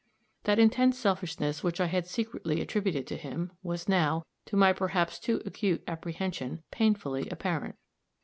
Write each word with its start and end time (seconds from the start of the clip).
That 0.45 0.57
intense 0.57 0.97
selfishness 0.97 1.63
which 1.63 1.79
I 1.79 1.85
had 1.85 2.07
secretly 2.07 2.59
attributed 2.59 3.05
to 3.05 3.17
him, 3.17 3.51
was 3.61 3.87
now, 3.87 4.23
to 4.47 4.57
my 4.57 4.73
perhaps 4.73 5.19
too 5.19 5.43
acute 5.45 5.83
apprehension, 5.85 6.63
painfully 6.71 7.29
apparent. 7.29 7.75